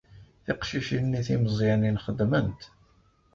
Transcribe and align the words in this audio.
Tiqcicin-nni 0.43 1.21
timeẓyanin 1.27 2.01
xeddment. 2.03 2.61